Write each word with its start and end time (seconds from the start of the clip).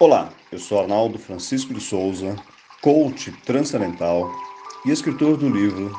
Olá, 0.00 0.32
eu 0.52 0.60
sou 0.60 0.80
Arnaldo 0.80 1.18
Francisco 1.18 1.74
de 1.74 1.80
Souza, 1.80 2.36
coach 2.80 3.32
transcendental 3.44 4.30
e 4.86 4.92
escritor 4.92 5.36
do 5.36 5.48
livro 5.48 5.92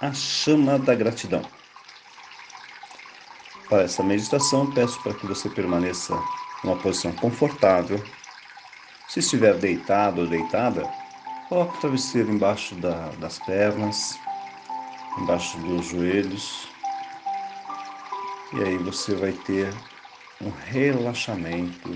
A 0.00 0.12
Chama 0.12 0.80
da 0.80 0.96
Gratidão. 0.96 1.40
Para 3.68 3.84
essa 3.84 4.02
meditação, 4.02 4.68
peço 4.72 5.00
para 5.04 5.14
que 5.14 5.28
você 5.28 5.48
permaneça 5.48 6.12
numa 6.64 6.74
posição 6.74 7.12
confortável. 7.12 8.02
Se 9.08 9.20
estiver 9.20 9.56
deitado 9.58 10.22
ou 10.22 10.26
deitada, 10.26 10.92
coloque 11.48 11.76
o 11.76 11.80
travesseiro 11.82 12.32
embaixo 12.32 12.74
da, 12.74 13.10
das 13.10 13.38
pernas, 13.38 14.18
embaixo 15.20 15.56
dos 15.58 15.86
joelhos, 15.86 16.68
e 18.54 18.60
aí 18.64 18.76
você 18.78 19.14
vai 19.14 19.30
ter 19.30 19.72
um 20.40 20.50
relaxamento 20.50 21.94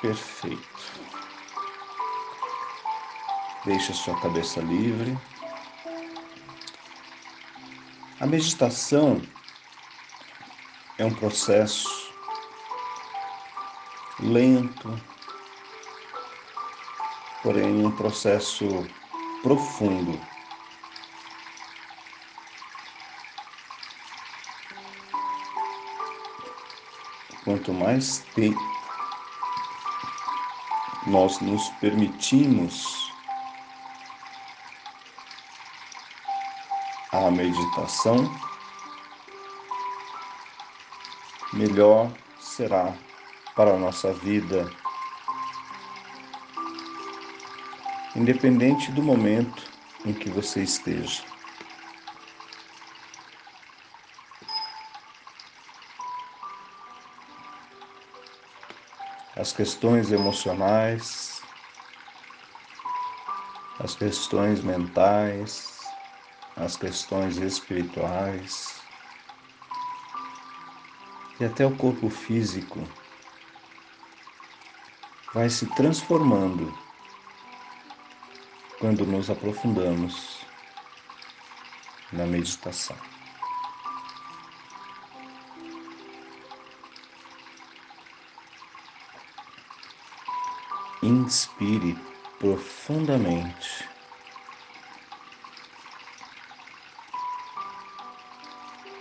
perfeito. 0.00 1.06
Deixe 3.64 3.92
a 3.92 3.94
sua 3.94 4.20
cabeça 4.20 4.60
livre. 4.60 5.18
A 8.20 8.26
meditação 8.26 9.20
é 10.98 11.04
um 11.04 11.14
processo 11.14 11.88
lento, 14.20 15.00
porém 17.42 17.84
um 17.84 17.90
processo 17.90 18.86
profundo. 19.42 20.20
Quanto 27.44 27.72
mais 27.72 28.18
tempo 28.34 28.75
nós 31.06 31.40
nos 31.40 31.68
permitimos 31.80 33.12
a 37.12 37.30
meditação, 37.30 38.16
melhor 41.52 42.10
será 42.40 42.92
para 43.54 43.74
a 43.74 43.78
nossa 43.78 44.12
vida, 44.12 44.70
independente 48.14 48.90
do 48.92 49.02
momento 49.02 49.70
em 50.04 50.12
que 50.12 50.28
você 50.28 50.62
esteja. 50.62 51.35
As 59.36 59.52
questões 59.52 60.10
emocionais, 60.10 61.42
as 63.78 63.94
questões 63.94 64.62
mentais, 64.62 65.78
as 66.56 66.76
questões 66.76 67.36
espirituais 67.36 68.80
e 71.38 71.44
até 71.44 71.66
o 71.66 71.76
corpo 71.76 72.08
físico 72.08 72.88
vai 75.34 75.50
se 75.50 75.66
transformando 75.74 76.72
quando 78.80 79.04
nos 79.04 79.28
aprofundamos 79.28 80.46
na 82.10 82.26
meditação. 82.26 83.15
Inspire 91.26 91.98
profundamente. 92.38 93.88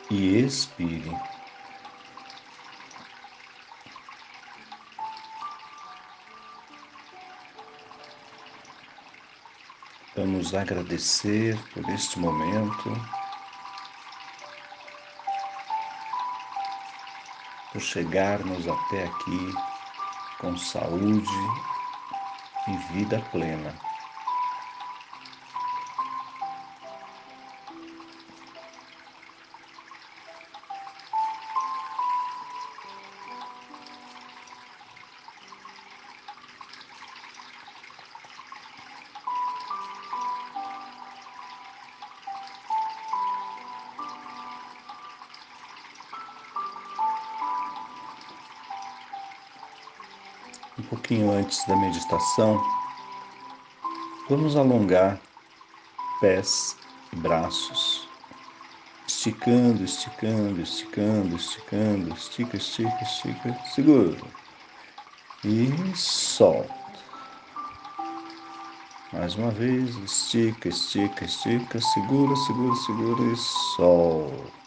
E 0.09 0.40
expire. 0.40 1.16
Vamos 10.16 10.56
agradecer 10.56 11.56
por 11.75 11.88
este 11.92 12.18
momento, 12.18 12.92
por 17.72 17.81
chegarmos 17.81 18.68
até 18.68 19.03
aqui 19.03 19.53
com 20.40 20.57
saúde 20.57 21.75
e 22.65 22.75
vida 22.77 23.21
plena. 23.21 23.84
Pouquinho 50.85 51.31
antes 51.31 51.66
da 51.66 51.75
meditação, 51.75 52.62
vamos 54.29 54.56
alongar 54.56 55.19
pés 56.19 56.75
e 57.13 57.16
braços, 57.18 58.07
esticando, 59.07 59.84
esticando, 59.84 60.62
esticando, 60.62 61.35
esticando, 61.35 62.13
estica, 62.16 62.57
estica, 62.57 63.03
estica, 63.03 63.59
segura 63.74 64.18
e 65.44 65.95
solta. 65.95 66.74
Mais 69.13 69.35
uma 69.35 69.51
vez, 69.51 69.95
estica, 69.97 70.69
estica, 70.69 71.25
estica, 71.25 71.79
segura, 71.79 72.35
segura, 72.35 72.75
segura 72.75 73.24
e 73.31 73.35
solta. 73.75 74.64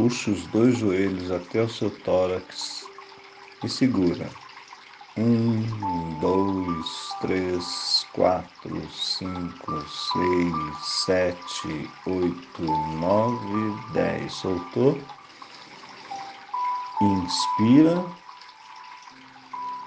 Puxa 0.00 0.30
os 0.30 0.46
dois 0.46 0.78
joelhos 0.78 1.30
até 1.30 1.60
o 1.60 1.68
seu 1.68 1.90
tórax 1.90 2.86
e 3.62 3.68
segura. 3.68 4.30
Um, 5.18 6.18
dois, 6.18 6.86
três, 7.20 8.06
quatro, 8.14 8.90
cinco, 8.90 9.86
seis, 9.90 10.86
sete, 11.04 11.90
oito, 12.06 12.62
nove, 12.98 13.92
dez. 13.92 14.32
Soltou. 14.32 14.98
Inspira 17.02 18.02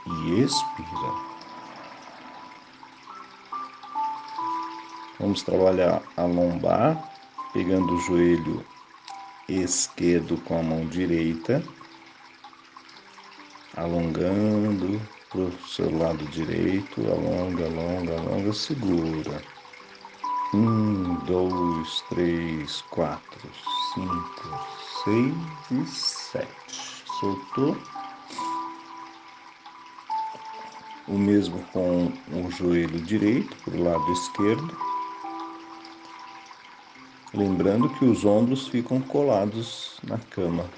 e 0.06 0.42
expira. 0.42 1.14
Vamos 5.20 5.42
trabalhar 5.42 6.04
a 6.16 6.22
lombar, 6.22 7.04
pegando 7.52 7.96
o 7.96 8.02
joelho 8.02 8.64
esquerdo 9.48 10.38
com 10.46 10.60
a 10.60 10.64
mão 10.64 10.86
direita, 10.88 11.64
alongando 13.76 15.02
para 15.30 15.42
o 15.42 15.68
seu 15.68 15.96
lado 15.98 16.24
direito, 16.26 17.02
alonga, 17.12 17.66
alonga, 17.66 18.20
alonga, 18.20 18.54
segura. 18.54 19.42
Um, 20.54 21.16
dois, 21.26 22.04
três, 22.10 22.82
quatro, 22.92 23.50
cinco, 23.96 24.66
seis 25.04 25.34
e 25.72 25.86
sete. 25.88 27.04
Soltou. 27.20 27.76
O 31.08 31.18
mesmo 31.18 31.60
com 31.74 32.14
o 32.32 32.52
joelho 32.52 33.00
direito 33.02 33.56
para 33.66 33.74
o 33.74 33.84
lado 33.84 34.12
esquerdo. 34.12 34.93
Lembrando 37.34 37.90
que 37.90 38.06
os 38.06 38.24
ombros 38.26 38.68
ficam 38.68 39.02
colados 39.02 40.00
na 40.04 40.20
cama 40.20 40.70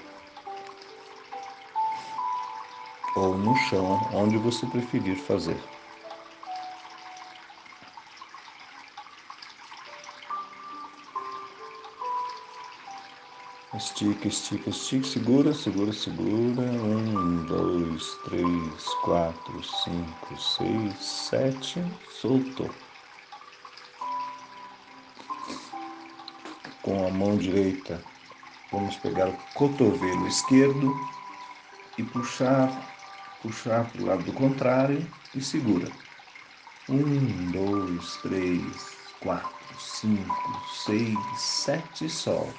ou 3.14 3.36
no 3.36 3.54
chão, 3.56 3.98
onde 4.14 4.38
você 4.38 4.66
preferir 4.66 5.16
fazer. 5.16 5.58
Estica, 13.74 14.28
estica, 14.28 14.70
estica, 14.70 15.06
segura, 15.06 15.52
segura, 15.52 15.92
segura. 15.92 16.62
Um, 16.62 17.44
dois, 17.46 18.02
três, 18.24 18.84
quatro, 19.04 19.62
cinco, 19.62 20.40
seis, 20.40 20.94
sete. 21.04 21.84
Soltou. 22.08 22.85
Com 26.86 27.04
a 27.04 27.10
mão 27.10 27.36
direita, 27.36 28.00
vamos 28.70 28.94
pegar 28.98 29.28
o 29.28 29.36
cotovelo 29.54 30.28
esquerdo 30.28 30.94
e 31.98 32.04
puxar, 32.04 32.70
puxar 33.42 33.90
para 33.90 34.02
o 34.02 34.06
lado 34.06 34.22
do 34.22 34.32
contrário 34.32 35.04
e 35.34 35.42
segura. 35.42 35.90
Um, 36.88 37.50
dois, 37.50 38.16
três, 38.18 38.62
quatro, 39.18 39.50
cinco, 39.76 40.62
seis, 40.84 41.18
sete, 41.36 42.08
solta. 42.08 42.54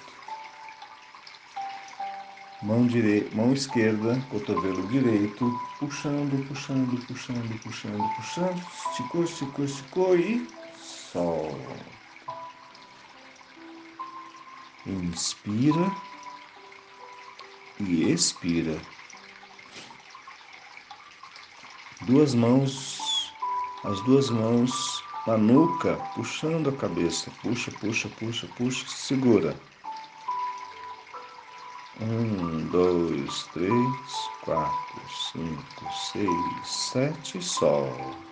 Mão, 2.62 2.86
direita, 2.86 3.34
mão 3.34 3.54
esquerda, 3.54 4.22
cotovelo 4.30 4.86
direito, 4.88 5.58
puxando, 5.80 6.46
puxando, 6.50 7.08
puxando, 7.08 7.64
puxando, 7.64 8.14
puxando, 8.16 8.62
esticou, 8.90 9.24
esticou, 9.24 9.64
esticou 9.66 10.18
e 10.18 10.46
solta. 10.76 11.98
Inspira 14.88 15.92
e 17.82 18.10
expira. 18.10 18.80
Duas 22.04 22.34
mãos, 22.34 22.98
as 23.84 24.00
duas 24.06 24.30
mãos 24.30 24.72
na 25.28 25.38
nuca, 25.38 25.98
puxando 26.16 26.70
a 26.70 26.74
cabeça. 26.78 27.30
Puxa, 27.42 27.70
puxa, 27.82 28.08
puxa, 28.18 28.48
puxa, 28.56 28.88
segura. 28.88 29.60
Um, 32.00 32.66
dois, 32.68 33.44
três, 33.54 34.30
quatro, 34.46 35.02
cinco, 35.34 35.92
seis, 36.14 36.68
sete, 36.94 37.42
solta. 37.42 38.27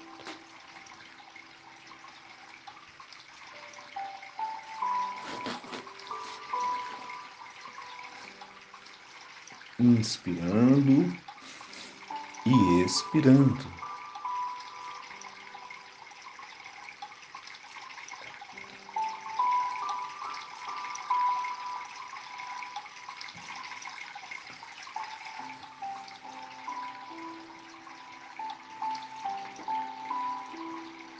Inspirando 9.85 11.15
e 12.43 12.83
expirando. 12.83 13.71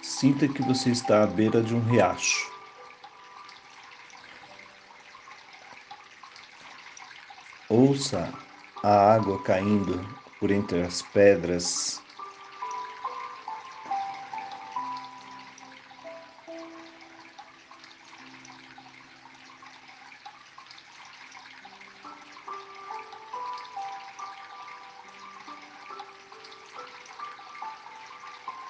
Sinta 0.02 0.48
que 0.48 0.64
você 0.64 0.90
está 0.90 1.22
à 1.22 1.28
beira 1.28 1.62
de 1.62 1.76
um 1.76 1.82
riacho. 1.82 2.52
Ouça 7.70 8.45
a 8.88 9.16
água 9.16 9.42
caindo 9.42 10.08
por 10.40 10.52
entre 10.52 10.84
as 10.84 11.02
pedras. 11.02 12.04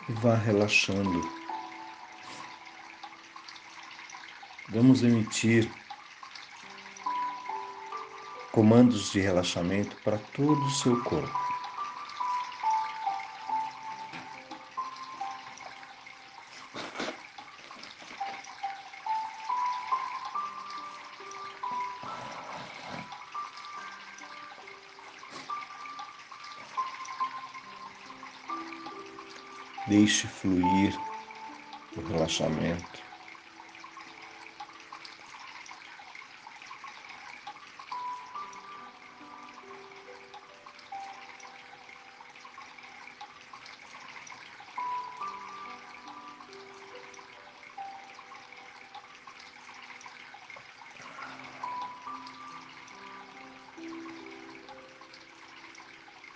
E 0.07 0.13
vá 0.13 0.35
relaxando. 0.35 1.29
Vamos 4.69 5.03
emitir 5.03 5.69
comandos 8.55 9.11
de 9.11 9.19
relaxamento 9.19 9.97
para 9.97 10.17
todo 10.17 10.57
o 10.65 10.69
seu 10.69 11.03
corpo. 11.03 11.29
Deixe 29.85 30.29
fluir 30.29 30.97
o 31.97 32.01
relaxamento. 32.07 33.04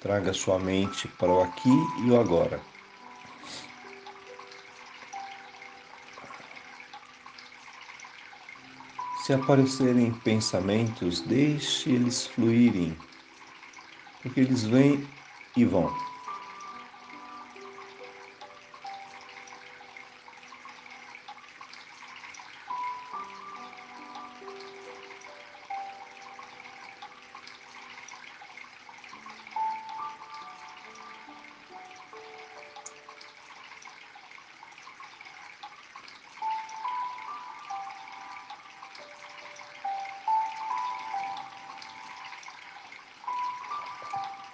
Traga 0.10 0.34
sua 0.34 0.58
mente 0.58 1.08
para 1.08 1.32
o 1.32 1.40
aqui 1.40 1.70
e 2.04 2.10
o 2.10 2.20
agora. 2.20 2.60
Se 9.24 9.34
aparecerem 9.34 10.12
pensamentos, 10.12 11.22
deixe 11.22 11.92
eles 11.92 12.26
fluírem, 12.26 12.98
porque 14.24 14.40
eles 14.40 14.64
vêm 14.64 15.08
e 15.56 15.64
vão. 15.64 16.09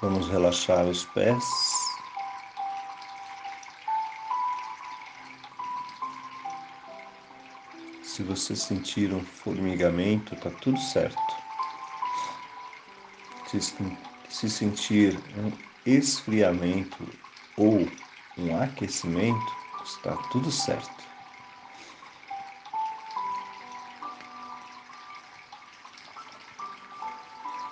Vamos 0.06 0.28
relaxar 0.30 0.86
os 0.86 1.04
pés. 1.04 1.44
Se 8.04 8.22
você 8.22 8.56
sentir 8.56 9.12
um 9.12 9.26
formigamento, 9.26 10.36
tá 10.36 10.52
tudo 10.62 10.80
certo. 10.80 11.18
Se, 13.48 13.60
se 14.30 14.48
sentir 14.48 15.18
um 15.40 15.52
esfriamento 15.88 17.04
ou 17.58 17.90
um 18.38 18.62
aquecimento, 18.62 19.56
está 19.84 20.16
tudo 20.30 20.52
certo. 20.52 21.04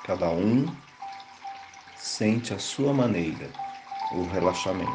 Cada 0.04 0.32
um 0.32 0.66
sente 2.18 2.54
a 2.54 2.60
sua 2.60 2.94
maneira 2.94 3.50
o 4.12 4.28
relaxamento. 4.28 4.92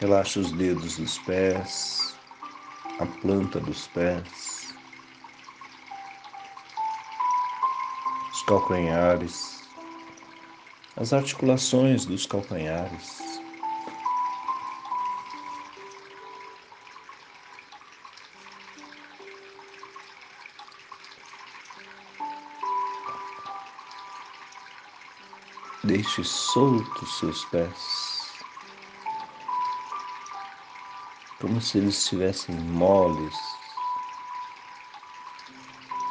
Relaxa 0.00 0.40
os 0.40 0.52
dedos 0.52 0.98
dos 0.98 1.18
pés, 1.20 2.14
a 3.00 3.06
planta 3.22 3.58
dos 3.60 3.88
pés, 3.88 4.74
os 8.30 8.42
calcanhares, 8.42 9.66
as 10.94 11.14
articulações 11.14 12.04
dos 12.04 12.26
calcanhares. 12.26 13.27
deixe 25.88 26.22
soltos 26.22 27.18
seus 27.18 27.46
pés, 27.46 28.44
como 31.40 31.58
se 31.62 31.78
eles 31.78 31.96
estivessem 31.96 32.54
moles. 32.54 33.34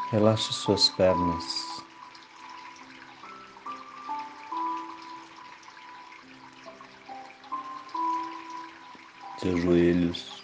Relaxe 0.10 0.52
suas 0.52 0.90
pernas. 0.90 1.84
Seus 9.38 9.64
joelhos. 9.64 10.44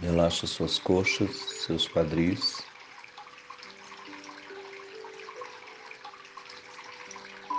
Relaxa 0.00 0.46
suas 0.48 0.78
coxas, 0.80 1.36
seus 1.66 1.86
quadris. 1.86 2.69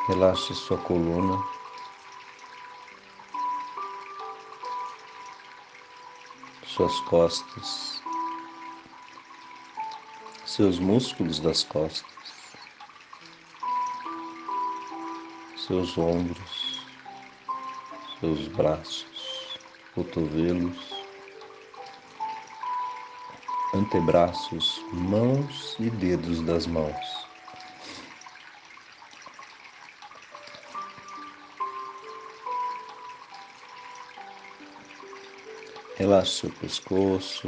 Relaxe 0.07 0.55
sua 0.55 0.79
coluna. 0.79 1.43
Suas 6.65 6.99
costas. 7.01 8.01
Seus 10.43 10.79
músculos 10.79 11.39
das 11.39 11.63
costas. 11.63 12.11
Seus 15.67 15.95
ombros. 15.97 16.81
Seus 18.19 18.47
braços. 18.47 19.59
Cotovelos. 19.93 20.91
Antebraços, 23.73 24.83
mãos 24.91 25.75
e 25.79 25.89
dedos 25.91 26.41
das 26.41 26.65
mãos. 26.65 27.20
Relaxe 36.01 36.39
seu 36.39 36.49
pescoço, 36.53 37.47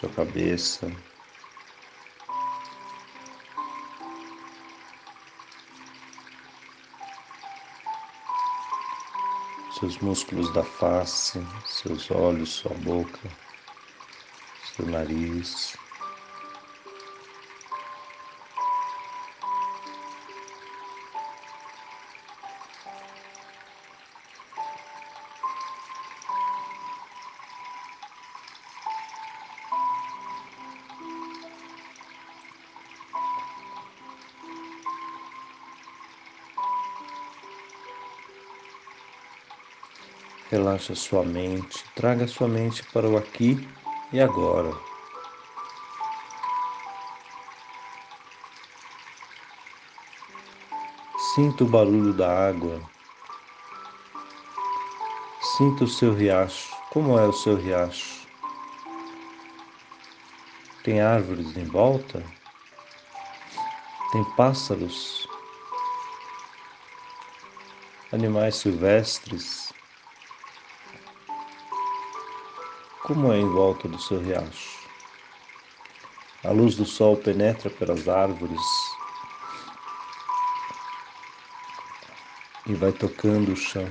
sua 0.00 0.08
cabeça. 0.08 0.90
Seus 9.78 9.98
músculos 9.98 10.50
da 10.54 10.64
face, 10.64 11.38
seus 11.66 12.10
olhos, 12.10 12.54
sua 12.54 12.72
boca, 12.76 13.20
seu 14.74 14.86
nariz. 14.86 15.76
Relaxa 40.54 40.94
sua 40.94 41.24
mente, 41.24 41.84
traga 41.96 42.28
sua 42.28 42.46
mente 42.46 42.84
para 42.92 43.08
o 43.08 43.16
aqui 43.16 43.58
e 44.12 44.20
agora. 44.20 44.72
Sinta 51.34 51.64
o 51.64 51.66
barulho 51.66 52.12
da 52.12 52.48
água. 52.48 52.80
Sinta 55.56 55.82
o 55.82 55.88
seu 55.88 56.14
riacho. 56.14 56.72
Como 56.92 57.18
é 57.18 57.26
o 57.26 57.32
seu 57.32 57.56
riacho? 57.56 58.28
Tem 60.84 61.00
árvores 61.00 61.56
em 61.56 61.64
volta? 61.64 62.22
Tem 64.12 64.22
pássaros? 64.36 65.26
Animais 68.12 68.54
silvestres? 68.54 69.74
Como 73.04 73.30
é 73.30 73.38
em 73.38 73.46
volta 73.46 73.86
do 73.86 74.00
seu 74.00 74.18
riacho. 74.18 74.88
A 76.42 76.50
luz 76.50 76.74
do 76.74 76.86
sol 76.86 77.18
penetra 77.18 77.68
pelas 77.68 78.08
árvores 78.08 78.60
e 82.66 82.74
vai 82.74 82.92
tocando 82.92 83.52
o 83.52 83.56
chão. 83.56 83.86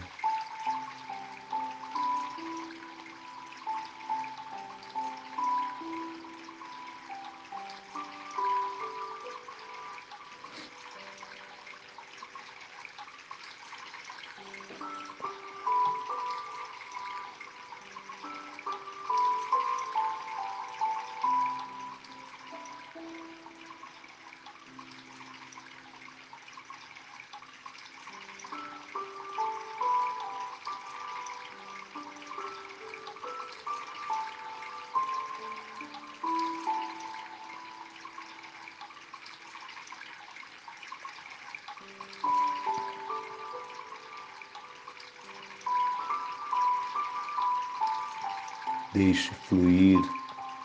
Deixe 48.94 49.34
fluir 49.48 50.00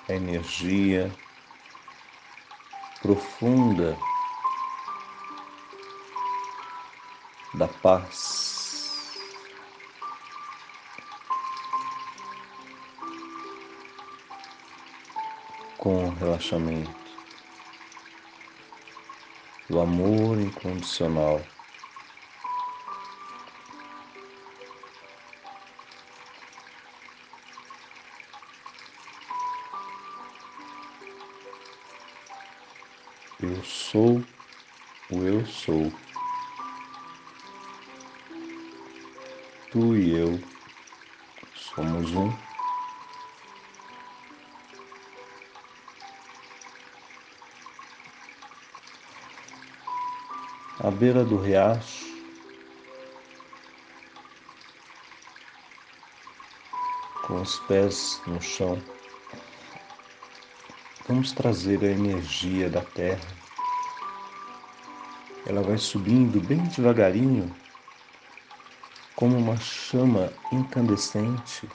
a 0.07 0.13
energia 0.13 1.11
profunda 3.01 3.97
da 7.55 7.67
paz. 7.67 9.17
Com 15.79 16.11
relaxamento, 16.11 16.91
do 19.71 19.81
amor 19.81 20.39
incondicional. 20.39 21.41
Sou 33.91 34.23
o 35.11 35.25
eu 35.25 35.47
sou. 35.47 35.91
Tu 39.71 39.97
e 39.97 40.15
eu 40.15 40.39
somos 41.55 42.13
um. 42.13 42.31
À 50.81 50.91
beira 50.91 51.25
do 51.25 51.39
riacho, 51.39 52.05
com 57.27 57.41
os 57.41 57.59
pés 57.61 58.21
no 58.27 58.41
chão. 58.41 58.83
Vamos 61.07 61.33
trazer 61.33 61.83
a 61.83 61.91
energia 61.91 62.69
da 62.69 62.83
terra. 62.83 63.38
Ela 65.49 65.63
vai 65.63 65.79
subindo 65.79 66.43
bem 66.43 66.63
devagarinho, 66.67 67.57
como 69.17 69.39
uma 69.39 69.59
chama 69.59 70.31
incandescente. 70.53 71.67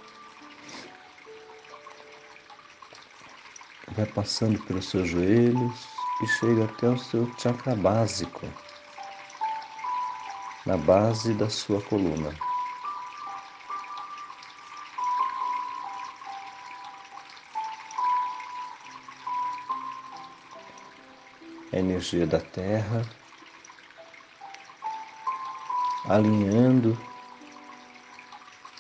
Vai 3.96 4.06
passando 4.06 4.62
pelos 4.62 4.90
seus 4.92 5.10
joelhos 5.10 5.90
e 6.22 6.28
chega 6.28 6.66
até 6.66 6.88
o 6.88 6.98
seu 7.00 7.28
chakra 7.36 7.76
básico, 7.76 8.48
na 10.68 10.78
base 10.78 11.34
da 11.34 11.50
sua 11.50 11.82
coluna. 11.82 12.32
a 21.74 21.80
energia 21.80 22.28
da 22.28 22.40
terra, 22.40 23.04
alinhando 26.06 26.98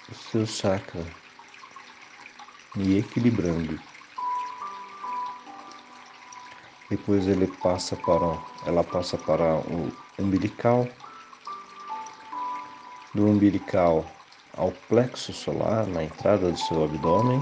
o 0.09 0.15
seu 0.15 0.45
chakra 0.45 1.05
e 2.75 2.97
equilibrando. 2.97 3.79
Depois 6.89 7.27
ele 7.27 7.47
passa 7.47 7.95
para, 7.95 8.37
ela 8.67 8.83
passa 8.83 9.17
para 9.17 9.55
o 9.57 9.91
umbilical, 10.19 10.87
do 13.15 13.25
umbilical 13.25 14.05
ao 14.55 14.71
plexo 14.71 15.33
solar, 15.33 15.87
na 15.87 16.03
entrada 16.03 16.51
do 16.51 16.57
seu 16.57 16.83
abdômen. 16.83 17.41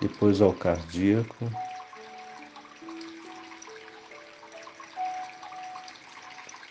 Depois 0.00 0.40
ao 0.40 0.52
cardíaco. 0.52 1.50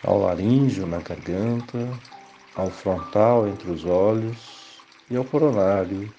Ao 0.06 0.18
laríngeo 0.18 0.86
na 0.86 0.98
garganta, 0.98 1.88
ao 2.54 2.70
frontal 2.70 3.48
entre 3.48 3.70
os 3.70 3.86
olhos 3.86 4.36
e 5.10 5.16
ao 5.16 5.24
coronário 5.24 6.12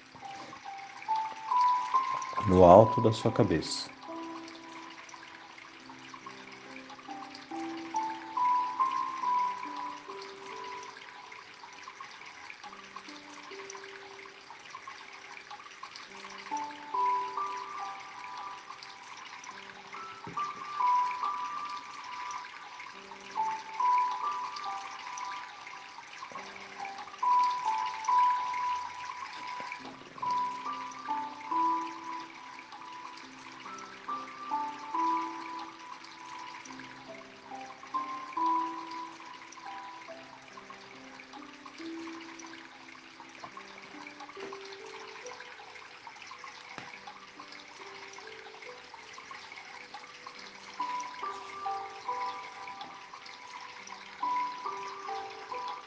no 2.48 2.64
alto 2.64 3.00
da 3.00 3.12
sua 3.12 3.30
cabeça. 3.30 3.95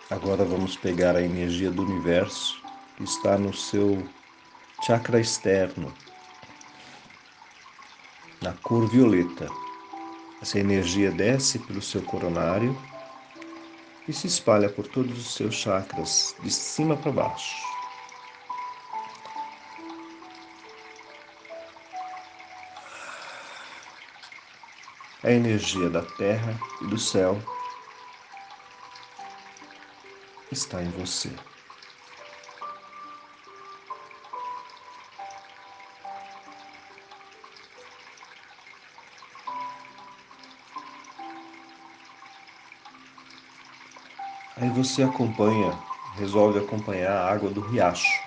Agora 0.10 0.44
vamos 0.44 0.76
pegar 0.76 1.16
a 1.16 1.22
energia 1.22 1.70
do 1.70 1.84
universo 1.84 2.60
que 2.98 3.04
está 3.04 3.38
no 3.38 3.54
seu 3.54 4.04
chakra 4.82 5.20
externo, 5.20 5.94
na 8.42 8.54
cor 8.54 8.88
violeta. 8.88 9.48
Essa 10.42 10.58
energia 10.58 11.12
desce 11.12 11.60
pelo 11.60 11.80
seu 11.80 12.02
coronário 12.02 12.76
e 14.08 14.12
se 14.12 14.26
espalha 14.26 14.68
por 14.68 14.88
todos 14.88 15.16
os 15.16 15.36
seus 15.36 15.54
chakras, 15.54 16.36
de 16.42 16.50
cima 16.50 16.98
para 16.98 17.12
baixo. 17.12 17.56
A 25.24 25.30
energia 25.30 25.88
da 25.88 26.02
terra 26.02 26.60
e 26.82 26.88
do 26.88 26.98
céu 26.98 27.40
está 30.52 30.82
em 30.82 30.90
você. 30.92 31.32
Aí 44.58 44.70
você 44.72 45.04
acompanha, 45.04 45.72
resolve 46.16 46.60
acompanhar 46.60 47.14
a 47.14 47.32
água 47.32 47.50
do 47.50 47.62
riacho. 47.62 48.22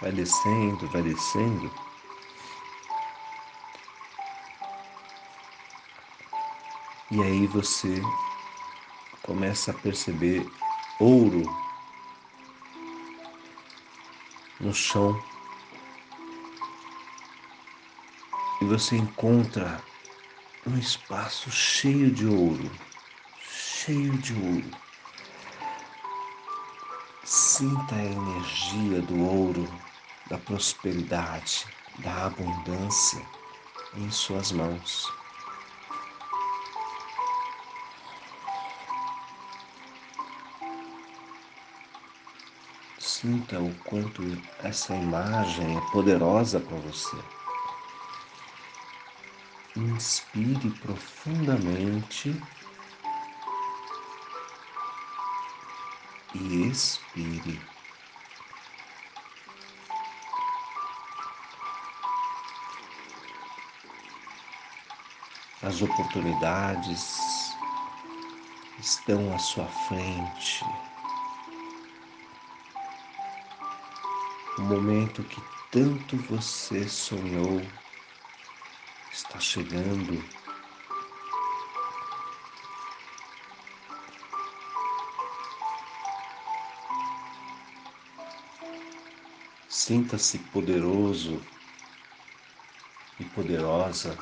Vai 0.00 0.12
descendo, 0.12 0.86
vai 0.88 1.02
descendo. 1.02 1.70
E 7.08 7.22
aí 7.22 7.46
você 7.46 8.02
começa 9.22 9.70
a 9.70 9.74
perceber 9.74 10.44
ouro 10.98 11.44
no 14.58 14.74
chão. 14.74 15.22
E 18.60 18.64
você 18.64 18.96
encontra 18.96 19.80
um 20.66 20.76
espaço 20.76 21.48
cheio 21.48 22.10
de 22.10 22.26
ouro, 22.26 22.76
cheio 23.38 24.18
de 24.18 24.34
ouro. 24.34 24.70
Sinta 27.22 27.94
a 27.94 28.04
energia 28.04 29.00
do 29.02 29.16
ouro, 29.20 29.80
da 30.28 30.38
prosperidade, 30.38 31.68
da 32.00 32.26
abundância 32.26 33.24
em 33.94 34.10
suas 34.10 34.50
mãos. 34.50 35.06
Sinta 43.20 43.58
o 43.58 43.74
quanto 43.76 44.20
essa 44.62 44.94
imagem 44.94 45.78
é 45.78 45.80
poderosa 45.90 46.60
para 46.60 46.76
você. 46.76 47.16
Inspire 49.74 50.68
profundamente 50.82 52.38
e 56.34 56.68
expire. 56.68 57.58
As 65.62 65.80
oportunidades 65.80 67.16
estão 68.78 69.34
à 69.34 69.38
sua 69.38 69.66
frente. 69.66 70.66
O 74.58 74.62
momento 74.62 75.22
que 75.22 75.42
tanto 75.70 76.16
você 76.16 76.88
sonhou 76.88 77.60
está 79.12 79.38
chegando. 79.38 80.24
Sinta-se 89.68 90.38
poderoso 90.38 91.42
e 93.20 93.24
poderosa. 93.26 94.16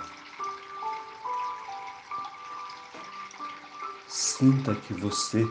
Sinta 4.09 4.75
que 4.75 4.95
você 4.95 5.45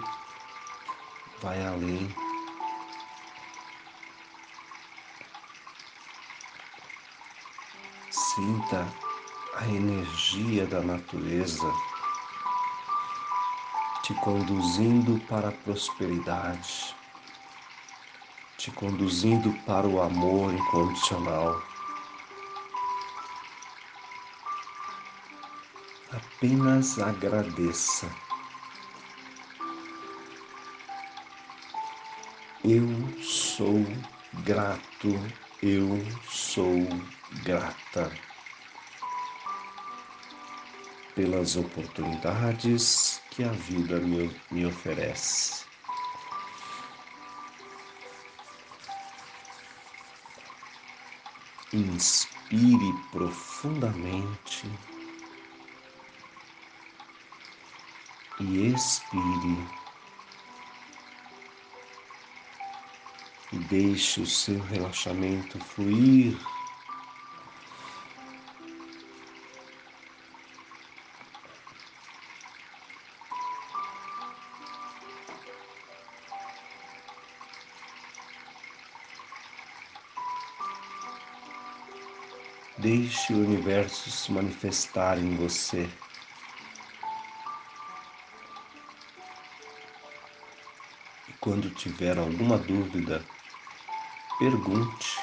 vai 1.41 1.65
além. 1.65 2.13
Sinta 8.33 8.91
a 9.53 9.67
energia 9.67 10.65
da 10.65 10.81
natureza 10.81 11.71
te 14.01 14.11
conduzindo 14.15 15.19
para 15.29 15.49
a 15.49 15.51
prosperidade, 15.51 16.95
te 18.57 18.71
conduzindo 18.71 19.53
para 19.67 19.87
o 19.87 20.01
amor 20.01 20.51
incondicional. 20.51 21.61
Apenas 26.11 26.97
agradeça. 26.97 28.09
Eu 32.63 33.13
sou 33.21 33.85
grato, 34.43 35.13
eu 35.61 36.03
sou 36.31 36.87
grata 37.41 38.11
pelas 41.15 41.55
oportunidades 41.55 43.21
que 43.31 43.43
a 43.43 43.51
vida 43.51 43.99
me, 43.99 44.29
me 44.51 44.65
oferece. 44.65 45.65
Inspire 51.73 52.93
profundamente 53.11 54.69
e 58.39 58.67
expire. 58.67 59.83
e 63.53 63.57
deixe 63.57 64.19
o 64.21 64.25
seu 64.25 64.59
relaxamento 64.63 65.59
fluir. 65.59 66.35
Deixe 83.23 83.33
o 83.35 83.45
universo 83.45 84.11
se 84.11 84.33
manifestar 84.33 85.17
em 85.17 85.37
você. 85.37 85.89
E 91.29 91.33
quando 91.39 91.73
tiver 91.73 92.17
alguma 92.17 92.57
dúvida, 92.57 93.23
pergunte. 94.37 95.21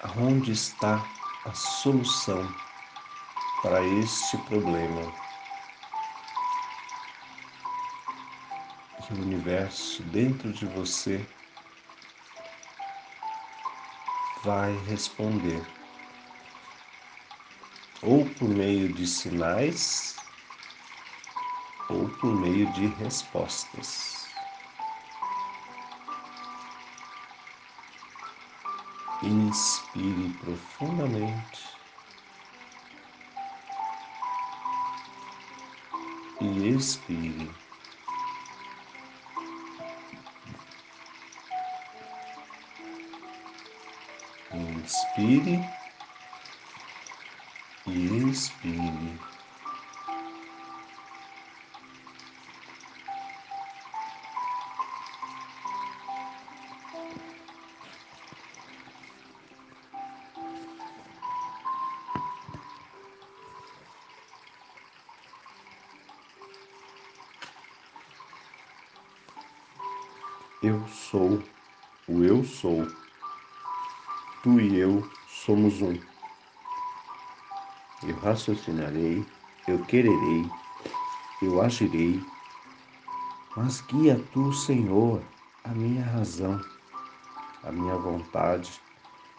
Aonde 0.00 0.52
está 0.52 1.06
a 1.44 1.52
solução 1.52 2.50
para 3.60 3.82
este 3.82 4.38
problema? 4.38 5.02
O 9.10 9.20
universo 9.20 10.02
dentro 10.04 10.50
de 10.50 10.64
você 10.64 11.26
vai 14.48 14.72
responder 14.86 15.62
ou 18.00 18.24
por 18.24 18.48
meio 18.48 18.90
de 18.94 19.06
sinais 19.06 20.16
ou 21.90 22.08
por 22.08 22.34
meio 22.34 22.72
de 22.72 22.86
respostas. 22.86 24.26
Inspire 29.22 30.32
profundamente 30.40 31.68
e 36.40 36.68
expire. 36.68 37.67
Inspire 44.88 45.60
e 47.86 48.30
expire. 48.30 49.20
Eu 70.62 70.88
sou 70.88 71.42
o 72.08 72.24
eu 72.24 72.42
sou. 72.42 72.97
Tu 74.48 74.60
e 74.60 74.78
eu 74.78 75.06
somos 75.26 75.82
um. 75.82 75.92
Eu 78.02 78.16
raciocinarei, 78.20 79.22
eu 79.68 79.84
quererei, 79.84 80.50
eu 81.42 81.60
agirei, 81.60 82.18
mas 83.54 83.82
guia 83.82 84.18
tu, 84.32 84.50
Senhor, 84.50 85.22
a 85.62 85.68
minha 85.74 86.02
razão, 86.02 86.58
a 87.62 87.70
minha 87.70 87.98
vontade 87.98 88.80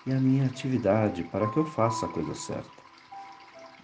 e 0.06 0.12
a 0.12 0.20
minha 0.20 0.46
atividade 0.46 1.24
para 1.24 1.50
que 1.50 1.58
eu 1.58 1.66
faça 1.66 2.06
a 2.06 2.10
coisa 2.10 2.36
certa. 2.36 2.84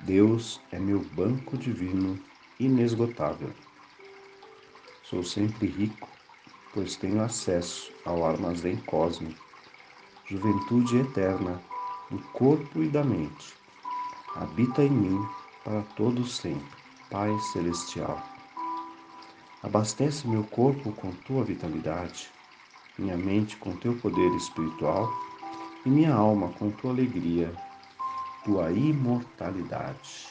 Deus 0.01 0.61
é 0.71 0.77
meu 0.77 0.99
banco 0.99 1.57
divino 1.57 2.23
inesgotável. 2.59 3.51
Sou 5.01 5.23
sempre 5.23 5.65
rico 5.65 6.15
pois 6.75 6.97
tenho 6.97 7.21
acesso 7.21 7.93
ao 8.03 8.25
armazém 8.25 8.75
cósmico, 8.75 9.44
juventude 10.27 10.97
eterna 10.97 11.61
do 12.09 12.19
corpo 12.33 12.81
e 12.81 12.88
da 12.88 13.03
mente. 13.03 13.53
Habita 14.35 14.83
em 14.83 14.89
mim 14.89 15.27
para 15.63 15.81
todo 15.95 16.25
sempre, 16.25 16.83
Pai 17.09 17.31
celestial. 17.53 18.21
Abastece 19.61 20.27
meu 20.27 20.43
corpo 20.43 20.91
com 20.91 21.11
tua 21.11 21.43
vitalidade, 21.43 22.29
minha 22.97 23.17
mente 23.17 23.55
com 23.57 23.75
teu 23.75 23.95
poder 23.97 24.29
espiritual 24.35 25.11
e 25.85 25.89
minha 25.89 26.13
alma 26.13 26.49
com 26.49 26.71
tua 26.71 26.91
alegria, 26.91 27.53
tua 28.43 28.71
imortalidade. 28.71 30.29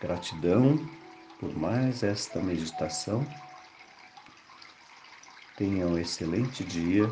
Gratidão 0.00 0.78
por 1.40 1.56
mais 1.56 2.02
esta 2.02 2.40
meditação. 2.40 3.26
Tenha 5.56 5.86
um 5.86 5.98
excelente 5.98 6.64
dia. 6.64 7.10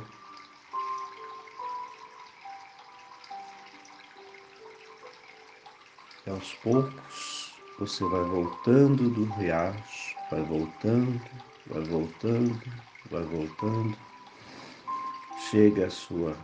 E 6.26 6.30
aos 6.30 6.52
poucos 6.54 7.54
você 7.78 8.04
vai 8.04 8.22
voltando 8.24 9.08
do 9.10 9.24
riacho, 9.34 10.16
vai 10.30 10.42
voltando, 10.42 11.20
vai 11.66 11.82
voltando, 11.84 12.62
vai 13.10 13.22
voltando. 13.22 13.96
Chega 15.50 15.86
a 15.86 15.90
sua 15.90 16.36